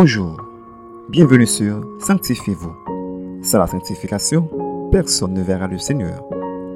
Bonjour, 0.00 0.36
bienvenue 1.08 1.44
sur 1.44 1.84
Sanctifiez-vous. 1.98 2.72
Sans 3.42 3.58
la 3.58 3.66
sanctification, 3.66 4.48
personne 4.92 5.34
ne 5.34 5.42
verra 5.42 5.66
le 5.66 5.76
Seigneur. 5.76 6.24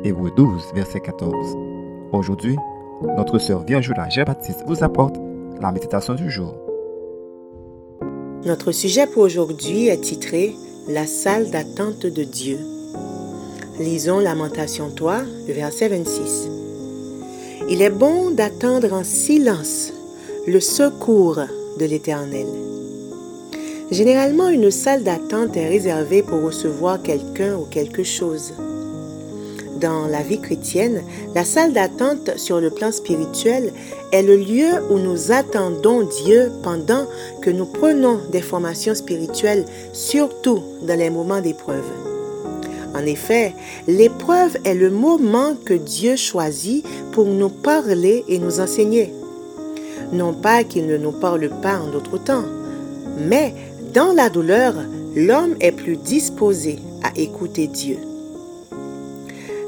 Hébreu 0.02 0.32
12, 0.36 0.72
verset 0.74 0.98
14. 0.98 1.32
Aujourd'hui, 2.10 2.56
notre 3.16 3.38
sœur 3.38 3.62
Virgula 3.62 4.08
Jean-Baptiste 4.08 4.64
vous 4.66 4.82
apporte 4.82 5.14
la 5.60 5.70
méditation 5.70 6.16
du 6.16 6.32
jour. 6.32 6.52
Notre 8.44 8.72
sujet 8.72 9.06
pour 9.06 9.22
aujourd'hui 9.22 9.86
est 9.86 10.00
titré 10.00 10.56
La 10.88 11.06
salle 11.06 11.48
d'attente 11.52 12.04
de 12.04 12.24
Dieu. 12.24 12.58
Lisons 13.78 14.18
Lamentation 14.18 14.90
3, 14.90 15.18
le 15.46 15.54
verset 15.54 15.90
26. 15.90 16.48
Il 17.70 17.82
est 17.82 17.90
bon 17.90 18.32
d'attendre 18.32 18.92
en 18.92 19.04
silence 19.04 19.92
le 20.48 20.58
secours 20.58 21.38
de 21.78 21.84
l'Éternel. 21.84 22.81
Généralement, 23.92 24.48
une 24.48 24.70
salle 24.70 25.02
d'attente 25.02 25.54
est 25.54 25.68
réservée 25.68 26.22
pour 26.22 26.40
recevoir 26.40 27.02
quelqu'un 27.02 27.56
ou 27.56 27.66
quelque 27.66 28.02
chose. 28.02 28.54
Dans 29.82 30.06
la 30.06 30.22
vie 30.22 30.40
chrétienne, 30.40 31.02
la 31.34 31.44
salle 31.44 31.74
d'attente 31.74 32.38
sur 32.38 32.58
le 32.58 32.70
plan 32.70 32.90
spirituel 32.90 33.70
est 34.10 34.22
le 34.22 34.36
lieu 34.36 34.82
où 34.88 34.96
nous 34.96 35.30
attendons 35.30 36.08
Dieu 36.24 36.50
pendant 36.62 37.04
que 37.42 37.50
nous 37.50 37.66
prenons 37.66 38.18
des 38.30 38.40
formations 38.40 38.94
spirituelles, 38.94 39.66
surtout 39.92 40.62
dans 40.80 40.98
les 40.98 41.10
moments 41.10 41.42
d'épreuve. 41.42 41.84
En 42.94 43.04
effet, 43.04 43.54
l'épreuve 43.86 44.56
est 44.64 44.74
le 44.74 44.88
moment 44.88 45.54
que 45.66 45.74
Dieu 45.74 46.16
choisit 46.16 46.86
pour 47.10 47.26
nous 47.26 47.50
parler 47.50 48.24
et 48.26 48.38
nous 48.38 48.58
enseigner. 48.58 49.12
Non 50.14 50.32
pas 50.32 50.64
qu'il 50.64 50.86
ne 50.86 50.96
nous 50.96 51.12
parle 51.12 51.50
pas 51.60 51.78
en 51.78 51.88
d'autres 51.88 52.18
temps, 52.18 52.44
mais 53.18 53.54
dans 53.94 54.12
la 54.12 54.30
douleur, 54.30 54.74
l'homme 55.14 55.54
est 55.60 55.72
plus 55.72 55.96
disposé 55.96 56.78
à 57.02 57.10
écouter 57.18 57.66
Dieu. 57.66 57.98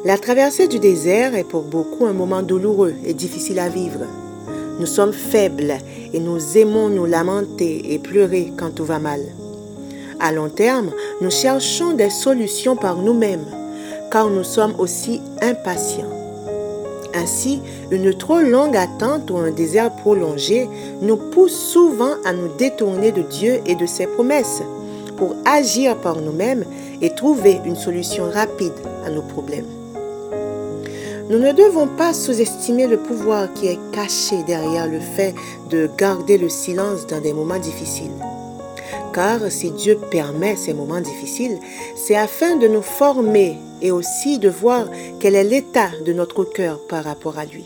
La 0.05 0.17
traversée 0.19 0.67
du 0.67 0.79
désert 0.79 1.35
est 1.35 1.45
pour 1.45 1.63
beaucoup 1.63 2.07
un 2.07 2.13
moment 2.13 2.43
douloureux 2.43 2.95
et 3.05 3.15
difficile 3.15 3.59
à 3.59 3.69
vivre. 3.69 4.01
Nous 4.81 4.87
sommes 4.87 5.13
faibles 5.13 5.75
et 6.13 6.21
nous 6.21 6.57
aimons 6.57 6.89
nous 6.89 7.07
lamenter 7.07 7.93
et 7.93 7.99
pleurer 7.99 8.53
quand 8.57 8.75
tout 8.75 8.85
va 8.85 8.99
mal. 8.99 9.21
À 10.21 10.33
long 10.33 10.49
terme, 10.49 10.91
nous 11.21 11.31
cherchons 11.31 11.93
des 11.93 12.11
solutions 12.11 12.77
par 12.77 12.97
nous-mêmes, 12.97 13.47
car 14.11 14.31
nous 14.31 14.45
sommes 14.45 14.75
aussi 14.79 15.21
impatients. 15.43 16.14
Ainsi, 17.15 17.61
une 17.91 18.13
trop 18.13 18.41
longue 18.41 18.77
attente 18.77 19.31
ou 19.31 19.37
un 19.37 19.51
désert 19.51 19.95
prolongé 19.95 20.69
nous 21.01 21.17
pousse 21.17 21.57
souvent 21.57 22.15
à 22.25 22.33
nous 22.33 22.49
détourner 22.59 23.13
de 23.13 23.23
Dieu 23.23 23.61
et 23.67 23.77
de 23.77 23.87
ses 23.87 24.07
promesses 24.07 24.63
pour 25.17 25.37
agir 25.45 25.97
par 25.99 26.21
nous-mêmes 26.21 26.65
et 27.01 27.11
trouver 27.11 27.61
une 27.65 27.77
solution 27.77 28.25
rapide 28.31 28.73
à 29.07 29.11
nos 29.11 29.23
problèmes. 29.23 29.67
Nous 31.31 31.39
ne 31.39 31.53
devons 31.53 31.87
pas 31.87 32.13
sous-estimer 32.13 32.87
le 32.87 32.99
pouvoir 32.99 33.53
qui 33.55 33.69
est 33.69 33.79
caché 33.93 34.43
derrière 34.47 34.87
le 34.87 35.01
fait 35.01 35.35
de 35.71 35.89
garder 35.97 36.37
le 36.37 36.49
silence 36.49 37.07
dans 37.07 37.21
des 37.21 37.33
moments 37.33 37.59
difficiles. 37.59 38.11
Car 39.15 39.49
si 39.49 39.71
Dieu 39.71 39.97
permet 40.11 40.57
ces 40.57 40.75
moments 40.75 41.01
difficiles, 41.01 41.59
c'est 41.95 42.17
afin 42.17 42.57
de 42.57 42.67
nous 42.67 42.83
former 42.83 43.57
et 43.81 43.93
aussi 43.93 44.39
de 44.41 44.49
voir 44.49 44.87
quel 45.21 45.37
est 45.37 45.45
l'état 45.45 45.91
de 46.05 46.13
notre 46.13 46.43
cœur 46.43 46.81
par 46.89 47.05
rapport 47.05 47.39
à 47.39 47.45
lui. 47.45 47.65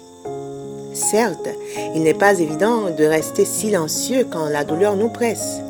Certes, 0.92 1.48
il 1.94 2.02
n'est 2.02 2.12
pas 2.12 2.38
évident 2.38 2.90
de 2.90 3.04
rester 3.04 3.46
silencieux 3.46 4.26
quand 4.30 4.46
la 4.50 4.64
douleur 4.64 4.96
nous 4.96 5.08
presse, 5.08 5.60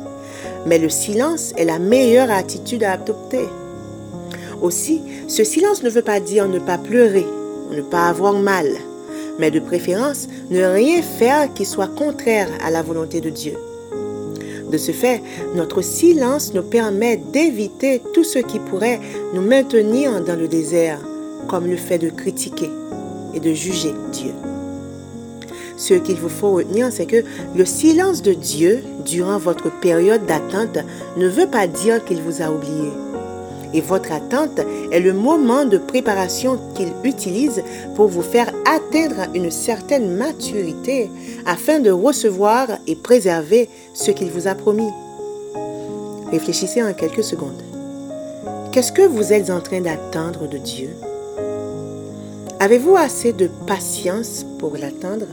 mais 0.65 0.79
le 0.79 0.89
silence 0.89 1.53
est 1.55 1.65
la 1.65 1.79
meilleure 1.79 2.31
attitude 2.31 2.83
à 2.83 2.93
adopter. 2.93 3.47
Aussi, 4.61 5.01
ce 5.29 5.45
silence 5.45 5.81
ne 5.83 5.89
veut 5.89 6.01
pas 6.01 6.19
dire 6.19 6.49
ne 6.49 6.59
pas 6.59 6.77
pleurer, 6.77 7.25
ne 7.71 7.81
pas 7.81 8.09
avoir 8.09 8.33
mal, 8.33 8.67
mais 9.37 9.49
de 9.49 9.61
préférence 9.61 10.27
ne 10.49 10.61
rien 10.61 11.01
faire 11.01 11.53
qui 11.53 11.63
soit 11.63 11.87
contraire 11.87 12.49
à 12.65 12.69
la 12.69 12.81
volonté 12.81 13.21
de 13.21 13.29
Dieu. 13.29 13.53
De 14.71 14.77
ce 14.77 14.91
fait, 14.91 15.21
notre 15.55 15.81
silence 15.81 16.53
nous 16.53 16.63
permet 16.63 17.17
d'éviter 17.17 18.01
tout 18.13 18.23
ce 18.23 18.39
qui 18.39 18.59
pourrait 18.59 18.99
nous 19.33 19.41
maintenir 19.41 20.23
dans 20.23 20.39
le 20.39 20.47
désert, 20.47 20.99
comme 21.47 21.67
le 21.67 21.77
fait 21.77 21.97
de 21.97 22.09
critiquer 22.09 22.69
et 23.33 23.39
de 23.39 23.53
juger 23.53 23.93
Dieu. 24.11 24.31
Ce 25.77 25.93
qu'il 25.93 26.17
vous 26.17 26.29
faut 26.29 26.51
retenir, 26.51 26.91
c'est 26.91 27.05
que 27.05 27.23
le 27.55 27.65
silence 27.65 28.21
de 28.21 28.33
Dieu 28.33 28.83
durant 29.05 29.37
votre 29.37 29.71
période 29.79 30.25
d'attente 30.25 30.77
ne 31.17 31.27
veut 31.27 31.47
pas 31.47 31.67
dire 31.67 32.03
qu'il 32.03 32.21
vous 32.21 32.41
a 32.41 32.51
oublié 32.51 32.89
et 33.73 33.81
votre 33.81 34.11
attente 34.11 34.59
est 34.91 34.99
le 34.99 35.13
moment 35.13 35.65
de 35.65 35.77
préparation 35.77 36.59
qu'il 36.75 36.89
utilise 37.03 37.63
pour 37.95 38.07
vous 38.07 38.21
faire 38.21 38.51
atteindre 38.65 39.29
une 39.35 39.51
certaine 39.51 40.15
maturité 40.15 41.09
afin 41.45 41.79
de 41.79 41.91
recevoir 41.91 42.67
et 42.87 42.95
préserver 42.95 43.69
ce 43.93 44.11
qu'il 44.11 44.31
vous 44.31 44.47
a 44.47 44.55
promis. 44.55 44.89
Réfléchissez 46.31 46.83
en 46.83 46.93
quelques 46.93 47.23
secondes. 47.23 47.61
Qu'est-ce 48.71 48.91
que 48.91 49.01
vous 49.01 49.33
êtes 49.33 49.49
en 49.49 49.61
train 49.61 49.81
d'attendre 49.81 50.47
de 50.47 50.57
Dieu? 50.57 50.89
Avez-vous 52.59 52.95
assez 52.95 53.33
de 53.33 53.49
patience 53.65 54.45
pour 54.59 54.75
l'attendre? 54.77 55.27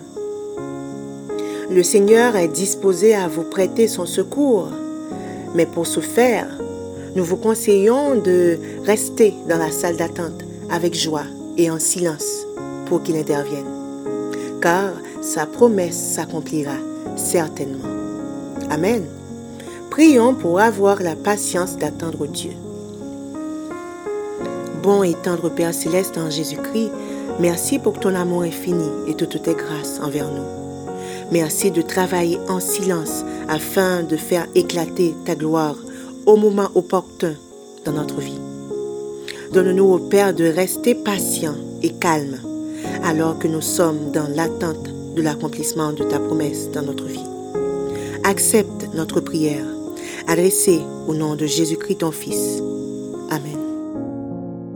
Le 1.70 1.82
Seigneur 1.82 2.36
est 2.36 2.48
disposé 2.48 3.14
à 3.14 3.26
vous 3.26 3.42
prêter 3.42 3.88
son 3.88 4.06
secours, 4.06 4.68
mais 5.54 5.66
pour 5.66 5.86
ce 5.86 6.00
faire, 6.00 6.55
nous 7.16 7.24
vous 7.24 7.38
conseillons 7.38 8.14
de 8.14 8.58
rester 8.84 9.32
dans 9.48 9.56
la 9.56 9.70
salle 9.70 9.96
d'attente 9.96 10.44
avec 10.70 10.94
joie 10.94 11.24
et 11.56 11.70
en 11.70 11.78
silence 11.78 12.46
pour 12.84 13.02
qu'il 13.02 13.16
intervienne, 13.16 13.64
car 14.60 14.92
sa 15.22 15.46
promesse 15.46 15.96
s'accomplira 15.96 16.76
certainement. 17.16 17.88
Amen. 18.70 19.02
Prions 19.90 20.34
pour 20.34 20.60
avoir 20.60 21.02
la 21.02 21.16
patience 21.16 21.78
d'attendre 21.78 22.26
Dieu. 22.26 22.52
Bon 24.82 25.02
et 25.02 25.14
tendre 25.14 25.48
Père 25.48 25.72
céleste 25.72 26.18
en 26.18 26.28
Jésus-Christ, 26.28 26.92
merci 27.40 27.78
pour 27.78 27.98
ton 27.98 28.14
amour 28.14 28.42
infini 28.42 28.90
et 29.08 29.14
toutes 29.14 29.42
tes 29.42 29.54
grâces 29.54 30.00
envers 30.02 30.30
nous. 30.30 30.44
Merci 31.32 31.70
de 31.70 31.80
travailler 31.80 32.38
en 32.48 32.60
silence 32.60 33.24
afin 33.48 34.02
de 34.02 34.18
faire 34.18 34.46
éclater 34.54 35.14
ta 35.24 35.34
gloire 35.34 35.76
au 36.26 36.36
moment 36.36 36.68
opportun 36.74 37.34
dans 37.84 37.92
notre 37.92 38.20
vie. 38.20 38.38
Donne-nous, 39.52 39.84
au 39.84 39.98
Père, 39.98 40.34
de 40.34 40.44
rester 40.44 40.94
patient 40.94 41.54
et 41.82 41.92
calme 41.92 42.36
alors 43.04 43.38
que 43.38 43.48
nous 43.48 43.60
sommes 43.60 44.10
dans 44.12 44.28
l'attente 44.34 44.90
de 45.14 45.22
l'accomplissement 45.22 45.92
de 45.92 46.04
ta 46.04 46.18
promesse 46.18 46.70
dans 46.72 46.82
notre 46.82 47.04
vie. 47.06 47.24
Accepte 48.24 48.88
notre 48.94 49.20
prière, 49.20 49.64
adressée 50.26 50.80
au 51.06 51.14
nom 51.14 51.36
de 51.36 51.46
Jésus-Christ 51.46 51.98
ton 51.98 52.10
Fils. 52.10 52.60
Amen. 53.30 53.56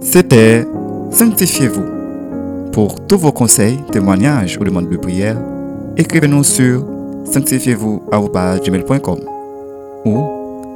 C'était 0.00 0.66
Sanctifiez-vous. 1.10 2.70
Pour 2.72 3.04
tous 3.06 3.18
vos 3.18 3.32
conseils, 3.32 3.78
témoignages 3.90 4.56
ou 4.60 4.64
demandes 4.64 4.88
de 4.88 4.96
prière, 4.96 5.36
écrivez-nous 5.96 6.44
sur 6.44 6.84
sanctifiez-vous.com 7.24 9.18
ou 9.18 9.39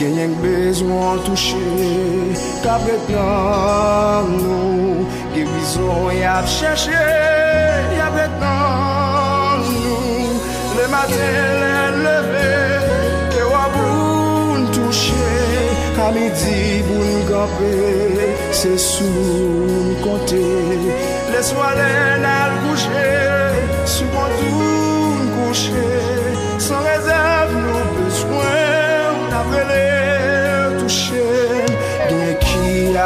Genyen 0.00 0.34
bezwen 0.42 1.18
touche, 1.26 1.60
kabret 2.64 3.04
nan 3.12 4.30
nou, 4.40 5.04
Gewizon 5.34 6.08
yap 6.16 6.46
chèche, 6.48 7.02
yabret 7.98 8.32
nan 8.40 9.60
nou, 9.60 10.40
Le 10.78 10.86
maten 10.94 11.52
lè 11.60 11.76
leve, 12.06 12.48
ke 13.34 13.44
waboun 13.52 14.64
touche, 14.72 15.28
Kamidi 15.98 16.80
boun 16.88 17.20
gabe, 17.28 17.76
se 18.56 18.78
soun 18.78 20.00
konte, 20.00 20.46
Le 21.28 21.44
swalen 21.44 22.24
al 22.24 22.56
kouche, 22.64 23.08
sou 23.84 24.08
kontoun 24.16 25.28
kouche, 25.36 25.89